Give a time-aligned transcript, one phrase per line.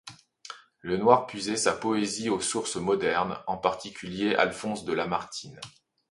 [0.81, 5.61] Lenoir puisait sa poésie aux sources modernes, en particulier Alphonse de Lamartine.